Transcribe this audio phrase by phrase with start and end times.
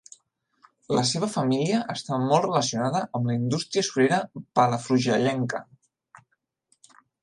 [0.99, 4.23] La seva família estava molt relacionada amb la indústria surera
[4.63, 5.67] palafrugellenca.